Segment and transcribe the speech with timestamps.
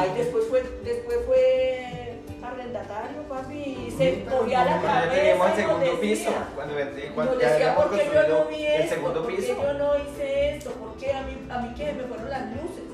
[0.00, 3.54] Ay, después fue, después fue arrendatario, papi,
[3.88, 5.14] y se cogía la Cuando ya cabeza.
[5.14, 6.74] teníamos el segundo piso, cuando,
[7.14, 8.94] cuando decía, ¿por qué yo no vi esto?
[8.94, 9.56] segundo ¿Por qué piso.
[9.62, 10.70] yo no hice esto?
[10.72, 11.92] ¿Por qué a mí, a mí qué?
[11.92, 12.84] Me fueron las luces.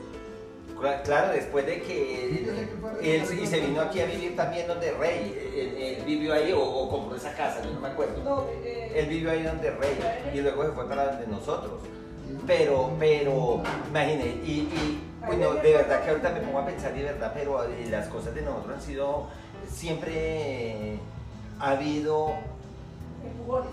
[0.80, 5.52] Cla- Claro, después de que él, y se vino aquí a vivir también donde Rey,
[5.56, 8.22] él, él vivió ahí o, o compró esa casa, yo no me acuerdo.
[8.22, 9.96] No, eh, Él vivió ahí donde Rey
[10.34, 11.80] y luego se fue para donde nosotros.
[12.46, 17.02] Pero, pero, imagínate, y, y bueno, de verdad que ahorita me pongo a pensar de
[17.02, 19.26] verdad, pero eh, las cosas de nosotros han sido,
[19.68, 20.98] siempre
[21.58, 22.34] ha habido
[23.24, 23.70] empujones.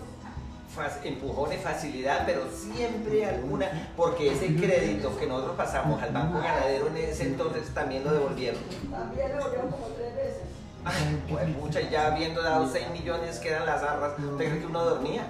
[1.03, 6.97] empujones, facilidad, pero siempre alguna, porque ese crédito que nosotros pasamos al Banco Ganadero en
[6.97, 8.59] ese entonces también lo devolvieron.
[8.89, 10.41] También lo volvieron como tres veces.
[10.85, 14.65] Ay, pues, pucha, ya habiendo dado 6 millones que eran las arras, ¿usted cree que
[14.65, 15.27] uno dormía?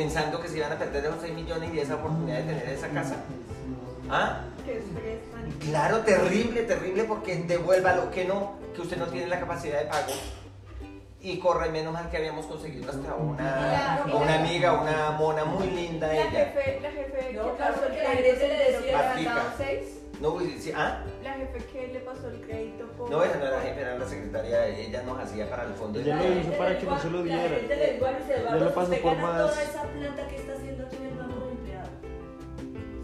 [0.00, 2.88] Pensando que se iban a perder esos 6 millones y esa oportunidad de tener esa
[2.88, 3.16] casa.
[4.10, 4.42] ¿Ah?
[4.66, 5.56] Qué estrés, marica.
[5.64, 9.86] Claro, terrible, terrible, porque devuelva lo que no, que usted no tiene la capacidad de
[9.86, 10.12] pago.
[11.22, 13.56] Y corre menos mal que habíamos conseguido hasta una,
[14.04, 16.30] Claro, una amiga, una mona muy linda La ella.
[16.30, 19.34] jefe, la jefe No, que claro, pasó el crédito le decía- le había Patica.
[19.34, 19.80] dado seis.
[20.20, 21.02] No, uy, sí, ¿ah?
[21.24, 22.65] La jefe que le pasó el crédito.
[23.10, 26.04] No, ella no era jefe, era la secretaria, ella nos hacía para el fondo de
[26.06, 27.98] Ella La lo hizo para que no se lo La gente
[28.58, 29.50] lo pasó por más.
[29.50, 31.88] toda esa plata que está haciendo aquí en el banco de empleado.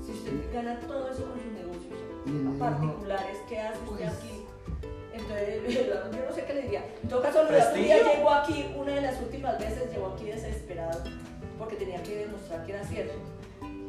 [0.05, 4.45] Si usted gana todo eso con sus negocios particulares, ¿qué hace usted aquí?
[5.13, 5.87] Entonces,
[6.19, 6.85] yo no sé qué le diría.
[7.03, 10.25] En todo caso, Luis un día llegó aquí, una de las últimas veces llegó aquí
[10.25, 11.01] desesperado
[11.59, 13.15] porque tenía que demostrar que era cierto.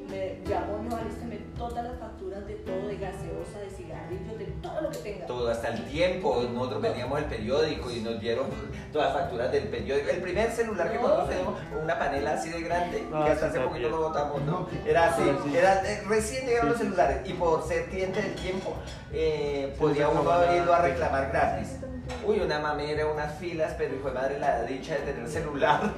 [0.09, 4.81] Me llamó, no, alísteme todas las facturas de todo, de gaseosa, de cigarrillos, de todo
[4.81, 5.25] lo que tenga.
[5.25, 6.43] todo hasta el tiempo.
[6.53, 8.47] Nosotros vendíamos el periódico y nos dieron
[8.93, 10.09] todas las facturas del periódico.
[10.09, 11.01] El primer celular que No.
[11.03, 14.67] nosotros teníamos, una panela así de grande, Ah, que hasta hace poquito lo botamos, ¿no?
[14.85, 15.57] Era así, Sí, sí.
[15.57, 18.75] era, eh, recién llegaron los celulares y por ser cliente del tiempo,
[19.11, 21.77] eh, podía uno ido a la- reclamar gratis.
[22.25, 25.93] Uy, una mamera, unas filas, pero hijo de madre la dicha de tener celular.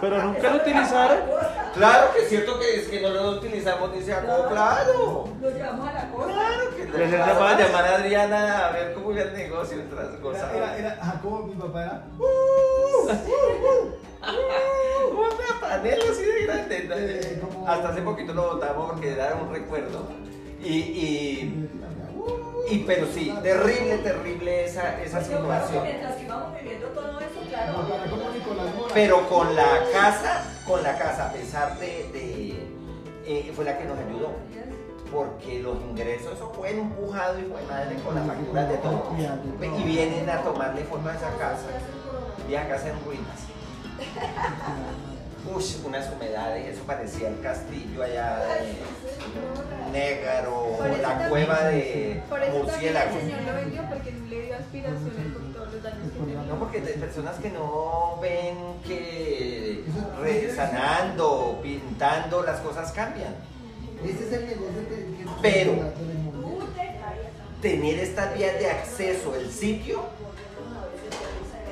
[0.00, 1.18] Pero nunca lo utilizaron.
[1.74, 5.28] Claro que es cierto que es que no lo utilizamos ni se acabó, claro.
[5.40, 6.32] Lo llevamos a la costa.
[6.32, 9.34] Claro que ¿Les le hace vamos a llamar a Adriana a ver cómo iba el
[9.34, 10.52] negocio y otras cosas.
[10.54, 12.02] Era, era, era Jacobo, mi papá era.
[15.12, 16.88] Una panela así de grande.
[16.90, 20.06] Eh, como- Hasta hace poquito lo botamos porque era un recuerdo.
[20.62, 21.68] Y, y,
[22.70, 25.82] y pero sí, terrible, terrible esa, esa situación.
[25.82, 27.72] mientras que íbamos viviendo todo eso, claro.
[28.92, 32.74] Pero con la casa, con la casa, a pesar de, de
[33.26, 34.32] eh, fue la que nos ayudó.
[35.12, 39.12] Porque los ingresos, eso fue empujado y fue madre con las facturas de todo.
[39.78, 41.66] Y vienen a tomarle forma a esa casa.
[42.48, 43.40] Y la casa en ruinas.
[45.46, 51.60] Uy, unas humedades, eso parecía el castillo allá de Negro, Por eso la también- cueva
[51.64, 53.20] de Por eso también el murciélagos.
[53.20, 56.42] señor lo vendió porque no le dio aspiraciones por todos los daños que tenía.
[56.42, 58.56] No, porque de personas que no ven
[58.86, 59.84] que
[60.54, 63.34] sanando, pintando, las cosas cambian.
[64.04, 64.94] Ese es el negocio que.
[64.94, 65.92] que Pero-.
[67.62, 70.02] Tener estas vías de acceso, el sitio,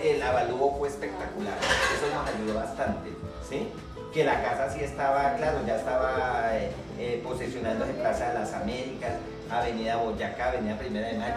[0.03, 1.53] el avalúo fue espectacular.
[1.59, 3.11] Eso nos ayudó bastante,
[3.49, 3.69] ¿sí?
[4.13, 8.53] Que la casa sí estaba, claro, ya estaba eh, eh, posesionándose en Plaza de las
[8.53, 9.13] Américas,
[9.51, 11.35] Avenida Boyacá, Avenida Primera de Mayo,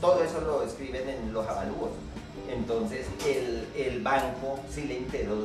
[0.00, 1.90] todo eso lo escriben en los avalúos.
[2.48, 5.36] Entonces el, el banco sí le interesó,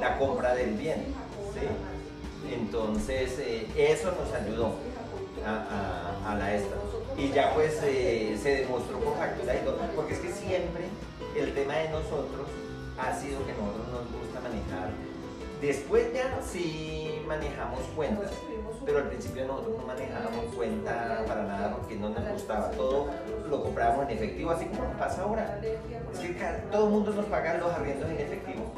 [0.00, 1.14] la compra del bien.
[2.52, 4.74] Entonces eh, eso nos ayudó
[5.46, 6.76] a, la esta.
[7.16, 10.84] Y ya pues eh, se demostró con facturas y todo, porque es que siempre
[11.36, 12.46] el tema de nosotros
[12.98, 14.90] ha sido que nosotros nos gusta manejar.
[15.60, 18.32] Después ya sí manejamos cuentas,
[18.84, 22.70] pero al principio nosotros no manejábamos cuenta para nada porque no nos gustaba.
[22.72, 23.08] Todo
[23.48, 25.60] lo comprábamos en efectivo, así como nos pasa ahora.
[25.62, 26.34] Es que
[26.70, 28.72] todo el mundo nos paga los arriendos en efectivo.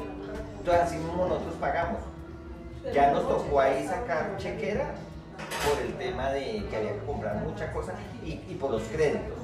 [0.59, 1.99] Entonces así mismo nosotros pagamos.
[2.93, 4.93] Ya nos tocó ahí sacar chequera
[5.67, 7.93] por el tema de que había que comprar mucha cosa
[8.23, 9.34] y, y por los créditos.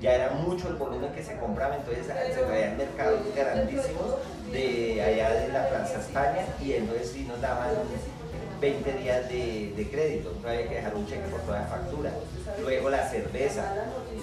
[0.00, 4.14] Ya era mucho el volumen que se compraba, entonces se traían mercados grandísimos
[4.52, 7.70] de allá de la Plaza España y entonces sí nos daban
[8.60, 12.12] 20 días de, de crédito, entonces había que dejar un cheque por toda la factura.
[12.60, 13.72] Luego la cerveza,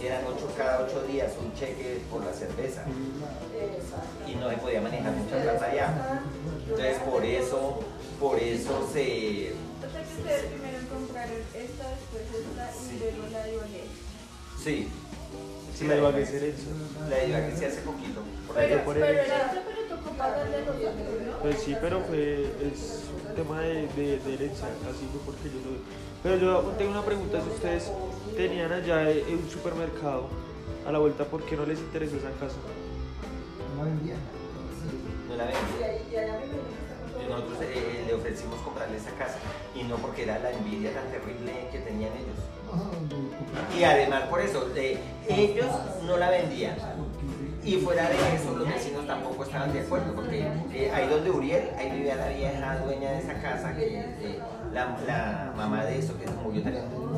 [0.03, 2.83] eran ocho, cada 8 días un cheque por la cerveza
[4.27, 6.21] y no se podía manejar mucha plata allá.
[6.63, 7.79] Entonces por eso,
[8.19, 9.53] por eso se...
[9.85, 12.95] O sea que ustedes primero compraron esta, después esta Sí.
[12.95, 13.83] y luego la de Ibagué.
[14.63, 14.89] Sí.
[15.77, 16.69] Sí, la iba a decir eso.
[17.09, 18.21] La iba que sí hace poquito.
[18.47, 18.81] Por Pero, ahí.
[18.85, 21.37] por pero pero tocó el de nosotros, ¿no?
[21.39, 25.59] Pues sí, pero fue, es un tema de, de, de herencia, así fue porque yo
[25.59, 25.77] lo...
[26.23, 27.91] Pero yo tengo una pregunta, si ustedes
[28.37, 30.29] tenían allá eh, un supermercado
[30.87, 32.55] a la vuelta, ¿por qué no les interesó esa casa?
[33.75, 34.17] No la vendían.
[34.17, 35.29] Sí.
[35.29, 36.84] No la.
[37.29, 39.37] Nosotros eh, le ofrecimos comprarle esa casa
[39.73, 42.37] y no porque era la envidia tan terrible que tenían ellos.
[43.77, 44.67] Y además por eso,
[45.27, 45.71] ellos
[46.03, 46.75] no la vendían.
[47.63, 51.71] Y fuera de eso, los vecinos tampoco estaban de acuerdo, porque eh, ahí donde Uriel,
[51.75, 54.39] ahí vivía la vieja dueña de esa casa, que eh,
[54.71, 57.17] la, la mamá de eso, que murió también de un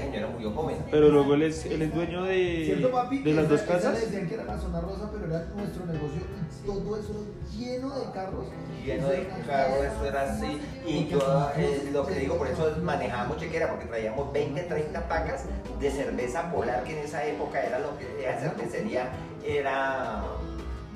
[0.00, 0.76] señora murió joven.
[0.90, 3.18] Pero luego él es, él es dueño ¿Cierto, de, papi?
[3.18, 3.94] de las dos casas.
[3.94, 6.20] le decían que era la zona rosa, pero era nuestro negocio
[6.64, 7.26] y todo eso
[7.56, 8.46] lleno de carros.
[8.84, 10.60] lleno de carros, eso era así.
[10.86, 15.44] Y yo eh, lo que digo, por eso manejábamos chequera, porque traíamos 20, 30 pacas
[15.78, 19.10] de cerveza polar, que en esa época era lo que era cervecería,
[19.46, 20.22] era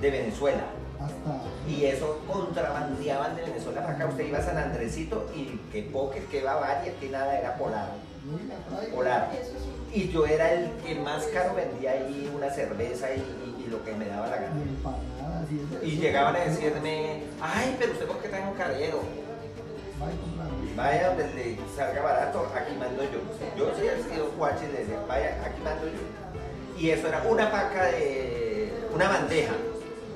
[0.01, 0.65] de Venezuela.
[1.01, 1.43] Hasta.
[1.69, 4.07] Y eso contrabandeaban de Venezuela para acá.
[4.07, 7.93] Usted iba a San Andresito y que poker, que Bavaria, que nada, era polar.
[8.95, 9.31] Polar.
[9.93, 14.07] Y yo era el que más caro vendía ahí una cerveza y, lo que me
[14.07, 14.55] daba la gana.
[15.83, 19.03] Y llegaban a decirme, ay, pero usted por qué trae un carrero.
[20.75, 23.21] Vaya, donde le salga barato, aquí mando yo.
[23.59, 26.79] Yo sí he sido guache y le decía, vaya, aquí mando yo.
[26.79, 28.73] Y eso era una paca de.
[28.95, 29.53] una bandeja.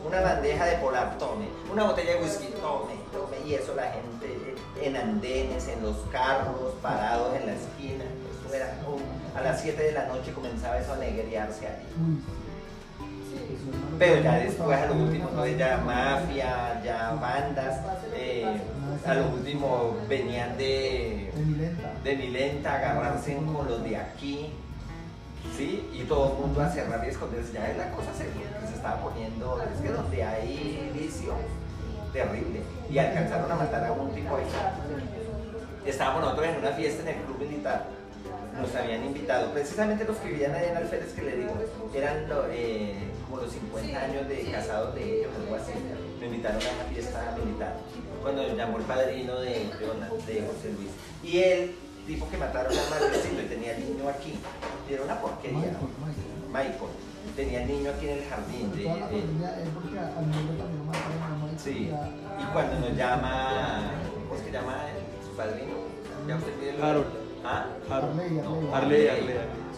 [0.07, 1.47] Una bandeja de polar, tome.
[1.71, 3.37] Una botella de whisky, tome, tome.
[3.47, 4.52] Y eso la gente
[4.85, 8.05] en andenes, en los carros, parados en la esquina.
[8.47, 8.77] Eso era.
[8.87, 11.87] uh, a las 7 de la noche comenzaba eso a negrearse ahí.
[13.99, 17.81] Pero ya después a lo último no ya mafia, ya bandas,
[18.15, 18.45] eh,
[19.07, 21.33] a lo último venían de,
[22.05, 22.75] De Milenta.
[22.75, 24.53] agarrarse con los de aquí,
[25.57, 25.89] ¿sí?
[25.95, 27.53] Y todo el mundo a cerrar y esconderse.
[27.53, 31.35] Ya es la cosa se, que se estaba poniendo, es que donde hay vicio,
[32.13, 32.61] terrible.
[32.91, 34.45] Y alcanzaron a matar a un tipo ahí.
[35.87, 37.87] Estábamos nosotros en una fiesta en el club militar.
[38.61, 41.53] Nos habían invitado, precisamente los que vivían ahí en Alférez, que le digo,
[41.95, 42.95] eran lo- eh,
[43.29, 45.73] como los 50 años de casados de ellos, algo así.
[46.21, 47.75] Me invitaron a una fiesta militar,
[48.23, 49.67] cuando llamó el padrino de, de
[50.47, 50.91] José Luis.
[51.25, 51.75] Y el
[52.07, 54.35] tipo que mataron al madrecito y tenía el niño aquí,
[54.89, 55.59] y era una porquería.
[55.59, 55.89] Michael,
[56.53, 56.71] Michael.
[56.77, 56.91] Michael,
[57.35, 58.71] tenía el niño aquí en el jardín.
[58.77, 59.23] de- de-
[61.59, 61.91] Sí,
[62.41, 63.83] y cuando nos llama,
[64.29, 65.03] ¿cómo es que llama él?
[65.29, 65.75] Su padrino.
[66.27, 67.07] Ya usted pide el Harold.
[67.45, 67.67] ¿Ah?
[67.91, 68.21] Harold.
[68.21, 69.09] Arley, No, Arley.
[69.09, 69.37] Arley, Arley,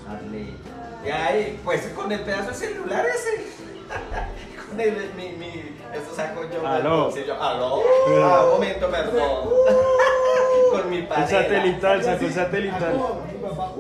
[0.09, 0.57] Arley.
[1.05, 3.45] Y ahí, pues con el pedazo de celular ese.
[4.69, 6.67] con el, mi, mi, eso saco yo.
[6.67, 7.11] Aló.
[7.11, 7.83] Sí, yo, aló.
[8.23, 9.51] Ah, un momento, perdón.
[10.71, 11.27] con mi El panela.
[11.29, 13.01] satelital, sacó el satelital.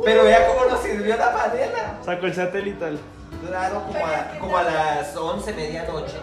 [0.04, 1.98] Pero vea cómo nos sirvió la panela.
[2.04, 2.98] Sacó el satelital.
[3.46, 6.16] Claro, como a, como a las 11, medianoche.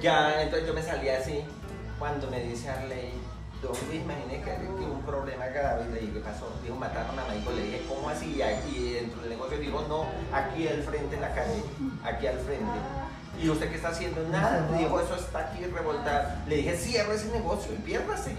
[0.00, 1.44] Ya, entonces yo me salí así.
[1.98, 3.12] Cuando me dice Arley,
[3.60, 5.84] don Luis, imaginé que que un problema grave.
[5.90, 6.46] Y le dije, ¿qué pasó?
[6.62, 7.56] Dijo, mataron a Michael.
[7.56, 8.36] Le dije, ¿cómo así?
[8.36, 11.62] Y aquí dentro del negocio dijo, no, aquí al frente en la calle,
[12.04, 12.78] aquí al frente.
[13.42, 14.22] ¿Y usted qué está haciendo?
[14.28, 14.68] Nada.
[14.70, 16.28] Le dijo, eso está aquí revoltado.
[16.46, 18.36] Le dije, cierre ese negocio y piérdase.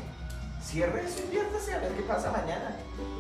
[0.64, 2.76] Cierre eso y piérdase a ver qué pasa mañana.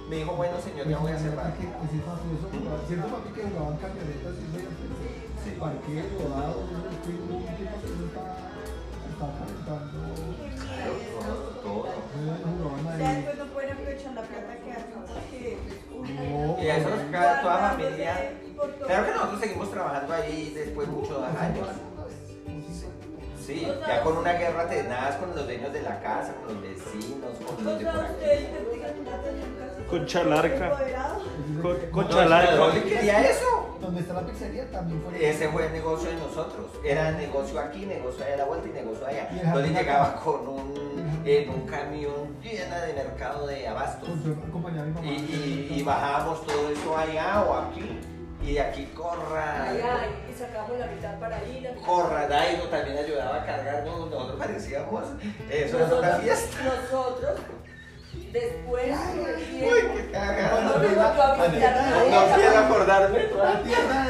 [0.09, 1.53] Me dijo, bueno, señor, ya voy a cerrar.
[1.55, 3.41] Jugaba- Cierto papi que
[5.59, 7.49] parque, rodado, estoy eh,
[13.05, 13.15] ahí.
[13.15, 15.57] después no pueden aprovechar la plata que hacen porque...
[15.91, 18.31] No, Y a eso nos cae toda la familia.
[18.85, 21.67] Claro que nosotros seguimos trabajando ahí después de muchos años.
[23.45, 27.31] Sí, ya con una guerra tenaz con los dueños de la casa, con los vecinos,
[27.39, 28.47] con los de por aquí.
[29.89, 30.77] Con chalarca.
[31.59, 32.55] Con, con No, chalarca.
[32.55, 33.58] ¿Dónde quería eso?
[33.89, 35.29] Donde está la pizzería también fue.
[35.29, 36.67] Ese fue el negocio de nosotros.
[36.85, 39.27] Era negocio aquí, negocio allá a la vuelta y negocio allá.
[39.31, 44.07] Donde jardín llegaba con un, en un camión llena de mercado de abastos.
[44.07, 45.07] Con su acompañaba mi mamá.
[45.07, 47.99] Y, y, y bajábamos todo eso allá o aquí.
[48.43, 49.69] Y de aquí corra.
[49.69, 49.97] Allá,
[50.29, 51.63] y sacamos la mitad para ir.
[51.63, 52.27] la mitad Corra.
[52.27, 54.05] Daigo también ayudaba a cargar, ¿no?
[54.05, 55.03] nosotros parecíamos,
[55.49, 56.57] eso era una fiesta.
[56.63, 57.39] Nosotros,
[58.31, 60.61] después de Uy, qué cagada.
[60.61, 61.01] No, no, quiero
[62.59, 63.19] acordarme.
[63.35, 64.07] La tienda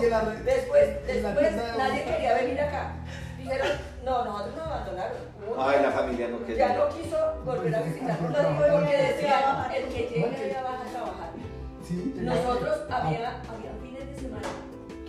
[0.00, 2.92] de la re- Después, después nadie quería venir acá.
[3.38, 3.68] Dijeron,
[4.04, 5.16] no, nosotros nos abandonaron.
[5.58, 6.74] Ay, la familia no Ya quería.
[6.78, 8.30] no quiso volver a visitarnos.
[8.30, 11.30] No digo porque decía, el que llegue allá baja a trabajar.
[11.86, 14.48] Sí, Nosotros había, había fines de semana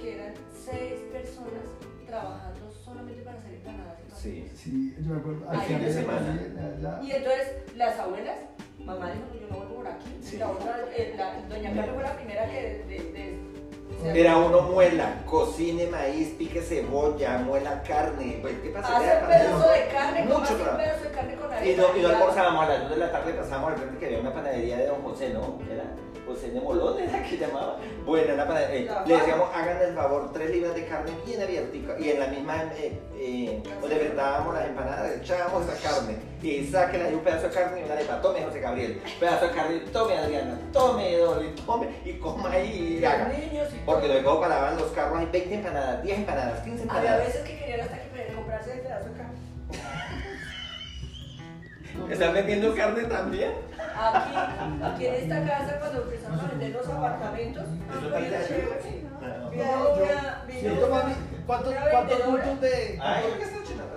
[0.01, 0.33] que eran
[0.65, 1.65] seis personas
[2.07, 3.97] trabajando solamente para salir ganadas.
[4.15, 4.47] Sí.
[4.53, 5.61] Sí, yo me acuerdo.
[5.67, 6.39] Fin de semana.
[6.77, 7.01] allá.
[7.03, 8.35] Y entonces las abuelas,
[8.79, 10.05] mamá dijo, "No, yo no vuelvo por aquí.
[10.21, 10.37] Sí.
[10.37, 13.50] La otra, eh, la, doña Carmen fue la primera que de- de-
[14.03, 18.39] Era uno muela, cocine maíz, pique cebolla, muela carne.
[18.41, 18.97] Pues, ¿Qué pasa?
[18.97, 21.83] Hace un pedazo de carne, Mucho un pedazo de carne con Y arena.
[21.83, 24.19] no, y no almorzábamos a las 2 de la tarde, pasábamos al frente que había
[24.19, 25.59] una panadería de Don José, ¿no?
[25.71, 25.83] Era
[26.25, 27.77] José de Molón, era que llamaba.
[28.05, 28.79] Bueno, la panadería.
[28.81, 31.95] eh, La le decíamos, hagan el favor, tres libras de carne bien abiertica.
[31.99, 36.17] Y en la misma, eh, eh, donde las empanadas, echábamos esa carne.
[36.41, 38.21] Y sáquela ahí un pedazo de carne y una arepa.
[38.21, 39.01] Tome, José Gabriel.
[39.19, 40.59] Pedazo de carne, tome, Adriana.
[40.73, 41.87] Tome, Dolly, tome.
[42.03, 43.27] Y coma ahí y haga.
[43.27, 47.27] Niños y Porque luego paraban los carros, hay 20 empanadas, 10 empanadas, 15 Había empanadas.
[47.27, 49.37] veces que querían hasta que comprarse el pedazo de carne.
[52.13, 53.51] ¿Están vendiendo carne también?
[53.77, 54.33] Aquí,
[54.83, 58.17] aquí en esta casa, cuando empezamos a vender los apartamentos, yo- una-
[59.49, 60.43] una-
[60.89, 61.13] mami,
[61.45, 62.99] ¿cuántos, una cuántos bultos de.
[63.01, 63.23] Ay.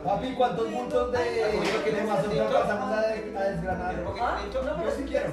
[0.05, 3.95] Papi, ¿cuántos bultos de, de mazorca pasamos a, de- a desgranar?
[4.21, 5.31] Ah, no, pero Yo sí sí quiero.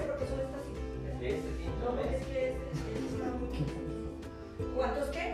[4.81, 5.33] ¿Cuántos qué?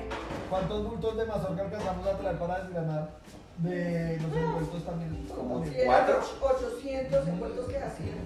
[0.50, 3.10] ¿Cuántos bultos de mazorca alcanzamos a traer para desgranar?
[3.60, 5.26] De los envueltos también.
[5.36, 6.20] Como ¿Cuatro?
[6.42, 8.18] 800 envueltos que hacían.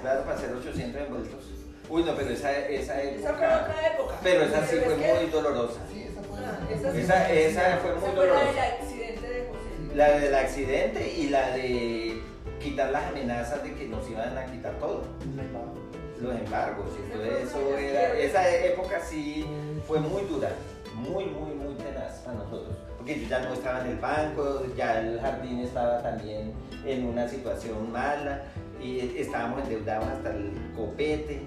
[0.00, 1.44] Claro, para hacer 800 envueltos.
[1.90, 3.60] Uy, no, pero esa, esa Esa fue época.
[3.68, 4.14] otra época.
[4.22, 5.80] Pero esa sí fue muy dolorosa.
[5.92, 6.38] Sí, esa fue.
[6.38, 6.98] Ah, esa sí.
[7.00, 8.62] Esa, esa fue Esa muy fue la del dolorosa.
[8.80, 9.94] accidente de José.
[9.96, 12.22] La del accidente y la de
[12.60, 15.02] quitar las amenazas de que nos iban a quitar todo.
[16.22, 16.86] Los embargos.
[17.12, 19.44] todo eso era, esa época sí
[19.86, 20.50] fue muy dura,
[20.94, 22.76] muy, muy, muy tenaz para nosotros.
[22.96, 26.52] Porque yo ya no estaba en el banco, ya el jardín estaba también
[26.86, 28.44] en una situación mala
[28.80, 31.42] y estábamos endeudados hasta el copete.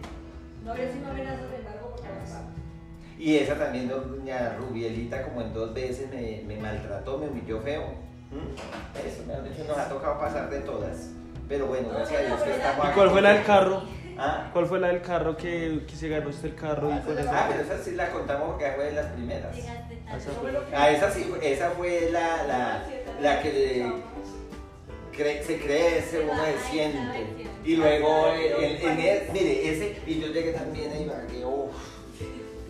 [0.63, 2.49] No había sino amenazas de embargo porque las pagos.
[3.17, 7.83] Y esa también, doña Rubielita, como en dos veces me, me maltrató, me humilló feo.
[8.31, 9.07] ¿Mm?
[9.07, 11.11] Eso, mejor dicho, nos ha tocado pasar de todas.
[11.47, 13.83] Pero bueno, gracias a Dios que estamos ¿Y cuál fue la del carro?
[14.17, 14.49] ¿Ah?
[14.53, 17.29] ¿Cuál fue la del carro que, que se ganó usted el carro y con eso?
[17.33, 19.57] Ah, pero esa sí la contamos porque fue de las primeras.
[19.57, 19.73] Esa
[20.31, 20.51] No fue-.
[20.73, 22.83] Ah, esa sí, fue- esa fue la, la,
[23.21, 23.85] la que
[25.11, 27.47] cree- se crece, uno se siente.
[27.65, 31.73] Y luego, en, en el- mire, ese, y yo llegué también ahí, que, uff,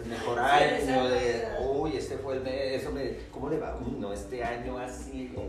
[0.04, 3.78] el mejor año de, uy, este fue el, me- eso me, ¿cómo le va?
[3.82, 5.44] Uy, no, este año ha sido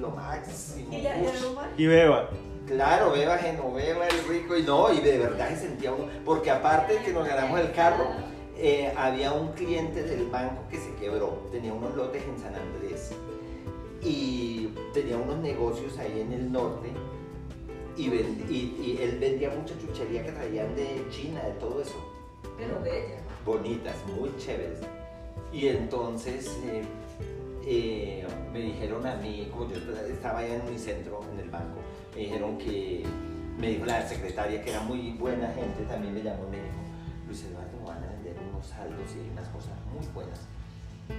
[0.00, 0.88] lo máximo.
[1.76, 2.28] Y beba.
[2.68, 6.94] Claro, beba Genoveva, el rico, y no, y de verdad se sentía uno, porque aparte
[6.94, 8.04] de que nos ganamos el carro,
[8.58, 13.12] eh, había un cliente del banco que se quebró, tenía unos lotes en San Andrés
[14.02, 16.88] y tenía unos negocios ahí en el norte
[17.96, 21.96] y, ven- y- y él vendía mucha chuchería que traían de China, de todo eso,
[22.58, 23.20] Pero bella.
[23.46, 24.80] bonitas, muy chéveres.
[25.52, 26.82] Y entonces eh,
[27.64, 29.76] eh, me dijeron a mí, como yo
[30.08, 31.78] estaba allá en mi centro, en el banco,
[32.18, 33.04] me dijeron que,
[33.60, 36.82] me dijo la secretaria que era muy buena gente, también me llamó y me dijo,
[37.28, 40.40] Luis Eduardo, van a vender unos saldos y hay unas cosas muy buenas.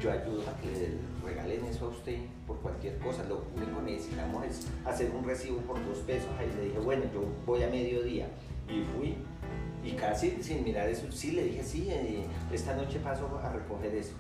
[0.04, 3.24] Yo ayudo a que le regalen eso a usted por cualquier cosa.
[3.24, 6.30] Lo único que necesitamos es hacer un recibo por dos pesos.
[6.38, 8.28] Ahí le dije, bueno, yo voy a mediodía.
[8.68, 9.16] Y fui.
[9.84, 13.96] Y casi sin mirar eso, sí le dije, sí, eh, esta noche paso a recoger
[13.96, 14.14] eso.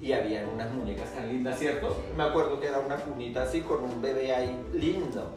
[0.00, 1.96] Y habían unas muñecas tan lindas, ¿cierto?
[2.16, 5.34] Me acuerdo que era una cunita así con un bebé ahí lindo.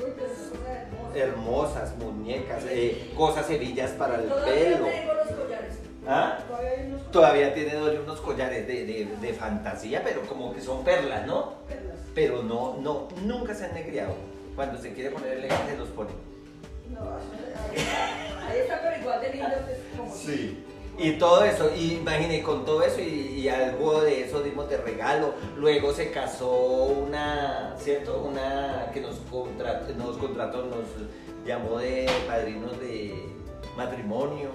[1.18, 4.86] Hermosas muñecas, eh, cosas hebillas para el Todavía pelo.
[4.86, 5.74] tengo los collares.
[6.08, 6.38] ¿Ah?
[6.48, 10.62] Todavía hay unos Todavía tiene Dolly unos collares de, de- de fantasía, pero como que
[10.62, 11.54] son perlas, ¿no?
[11.68, 11.98] perlas.
[12.16, 14.14] Pero no, no, nunca se han negriado.
[14.56, 16.12] Cuando se quiere poner elegante los pone.
[16.92, 17.78] No, ahí
[18.50, 20.64] ahí está, pero igual de lindo pues, como Sí.
[20.98, 24.78] Y todo eso, y imagine, con todo eso y, y algo de eso dimos de
[24.78, 25.36] regalo.
[25.56, 28.24] Luego se casó una, ¿cierto?
[28.24, 30.86] Una que nos contrató, nos, contrató, nos
[31.46, 33.30] llamó de padrinos de
[33.76, 34.50] matrimonio.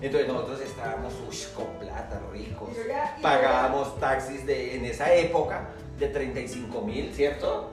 [0.00, 2.70] Entonces nosotros estábamos ush, con plata, ricos.
[3.20, 7.70] Pagábamos taxis de, en esa época de 35 mil, ¿cierto?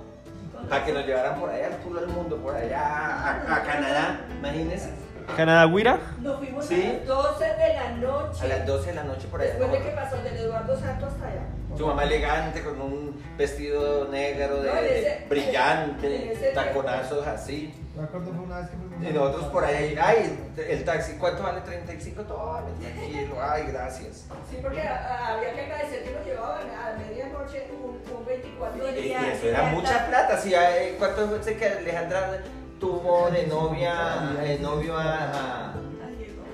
[0.67, 4.25] Para que nos llevaran por allá al culo del mundo, por allá a, a Canadá,
[4.35, 5.04] imagínense.
[5.35, 5.99] ¿Canadá Guira?
[6.21, 6.83] Nos fuimos Sí.
[6.85, 8.39] a las 12 de la noche.
[8.43, 9.49] A las 12 de la noche por allá.
[9.55, 11.41] Después de que pasó del Eduardo Santo hasta allá.
[11.77, 17.73] Su mamá elegante con un vestido negro de, No, ese- brillante, ese taconazos así.
[17.97, 21.43] Me acuerdo fue una vez que fuimos Y nosotros por ahí, ay, el taxi, ¿cuánto
[21.43, 22.23] vale 35?
[22.23, 24.25] Tome, tranquilo, ay, gracias.
[24.49, 29.01] Sí, porque había que agradecer que nos llevaban a medianoche un, un 24 Y, de
[29.07, 32.39] y eso era mucha plata, sí, ay, ¿cuánto sé que Alejandra
[32.85, 35.73] tuvo de novia, de novio a, a-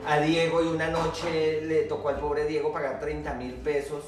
[0.07, 4.03] a Diego y una noche le tocó al pobre Diego pagar 30 mil pesos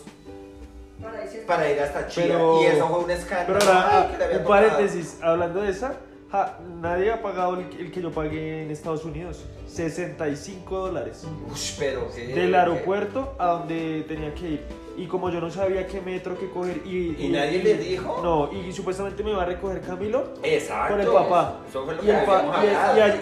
[1.45, 2.33] Para ir hasta Chile?
[2.61, 3.59] Y eso fue un escándalo.
[3.59, 4.47] Pero ahora, Ay, había un tocado.
[4.47, 5.93] paréntesis, hablando de esa,
[6.33, 9.45] Ja, nadie ha pagado el, el que yo pagué en Estados Unidos.
[9.67, 11.25] 65 dólares.
[11.51, 12.09] Ush, pero.
[12.09, 14.61] Del aeropuerto a donde tenía que ir.
[14.97, 17.15] Y como yo no sabía qué metro que coger y...
[17.23, 18.19] ¿Y nadie le dijo?
[18.23, 20.93] No, y supuestamente me iba a recoger Camilo Exacto.
[20.95, 21.59] con el papá.
[21.69, 22.63] Eso fue lo Y que el, pa-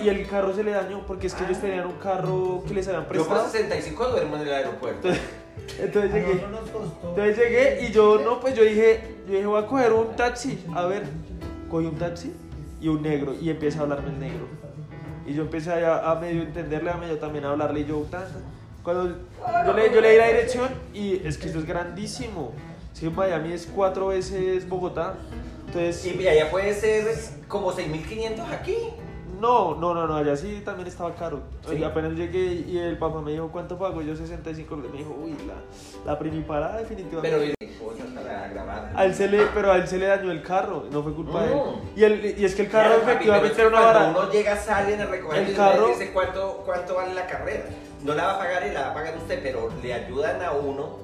[0.03, 2.63] y el- y y carro se le dañó porque es que ellos tenían un carro
[2.65, 3.50] que les habían Yo por prestado.
[3.50, 5.10] 65 duermo en el aeropuerto.
[5.84, 6.41] Llegué.
[7.03, 10.58] Entonces llegué y yo no, pues yo dije, yo dije, voy a coger un taxi.
[10.75, 11.03] A ver,
[11.70, 12.34] cogí un taxi
[12.82, 14.48] y un negro y empieza a hablarme el negro.
[15.26, 18.24] Y yo empecé a, a medio entenderle, a medio también a hablarle y yo, tan,
[18.24, 18.44] tan.
[18.84, 19.16] Cuando
[19.66, 22.52] yo le, yo le di la dirección y es que esto es grandísimo.
[22.94, 25.16] Sí, Miami es cuatro veces Bogotá.
[25.68, 27.06] Entonces, Y allá puede ser
[27.48, 28.76] como 6.500 aquí.
[29.40, 31.42] no, no, no, no, allá sí también estaba caro.
[31.70, 31.76] Sí.
[31.76, 34.02] Y apenas llegué y el papá me dijo, ¿cuánto pago?
[34.02, 37.38] Yo 65, me dijo, uy, la, la primiparada definitivamente.
[37.58, 38.81] Pero y cosas para grabar.
[38.96, 41.44] A él se le, pero a él se le dañó el carro, no fue culpa
[41.44, 41.60] de él.
[41.96, 43.94] Y, el, y es que el carro Claro, papi, efectivamente pero era es que una
[43.94, 44.20] cuando barata.
[44.24, 47.64] uno llega, sale a recoger El y carro- le dice cuánto, cuánto vale la carrera.
[48.04, 50.52] No la va a pagar y la va a pagar usted, pero le ayudan a
[50.54, 50.98] uno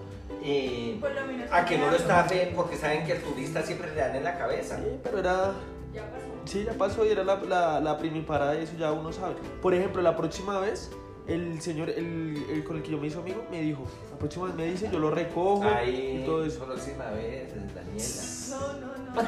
[0.44, 3.90] eh, Por lo menos a que no lo estafen porque saben que el turista siempre
[3.94, 4.78] le dan en la cabeza.
[4.78, 5.52] Sí, pero era.
[5.94, 6.26] Ya pasó.
[6.46, 9.36] Sí, ya pasó y era la, la, la primiparada y eso ya uno sabe.
[9.62, 10.92] Por ejemplo, la próxima vez,
[11.28, 14.46] el señor el, el con el que yo me hizo amigo me dijo: La próxima
[14.46, 16.66] vez me dice, yo lo recojo Ahí, y todo eso.
[16.66, 18.24] próxima vez, Daniela.
[18.50, 19.22] No, no, no.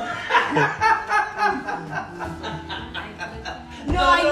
[3.88, 4.26] No hay